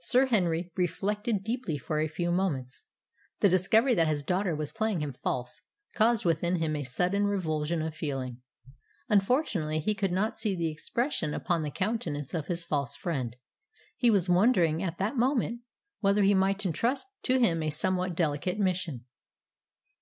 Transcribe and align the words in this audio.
Sir 0.00 0.24
Henry 0.24 0.72
reflected 0.74 1.44
deeply 1.44 1.76
for 1.76 2.00
a 2.00 2.08
few 2.08 2.32
moments. 2.32 2.84
The 3.40 3.50
discovery 3.50 3.94
that 3.94 4.08
his 4.08 4.24
daughter 4.24 4.56
was 4.56 4.72
playing 4.72 5.00
him 5.00 5.12
false 5.12 5.60
caused 5.94 6.24
within 6.24 6.56
him 6.56 6.74
a 6.74 6.84
sudden 6.84 7.24
revulsion 7.26 7.82
of 7.82 7.94
feeling. 7.94 8.40
Unfortunately, 9.10 9.78
he 9.78 9.94
could 9.94 10.12
not 10.12 10.40
see 10.40 10.56
the 10.56 10.70
expression 10.70 11.34
upon 11.34 11.60
the 11.62 11.70
countenance 11.70 12.32
of 12.32 12.46
his 12.46 12.64
false 12.64 12.96
friend. 12.96 13.36
He 13.98 14.08
was 14.08 14.30
wondering 14.30 14.82
at 14.82 14.96
that 14.96 15.18
moment 15.18 15.60
whether 15.98 16.22
he 16.22 16.32
might 16.32 16.64
entrust 16.64 17.06
to 17.24 17.38
him 17.38 17.62
a 17.62 17.68
somewhat 17.68 18.14
delicate 18.14 18.58
mission. 18.58 19.04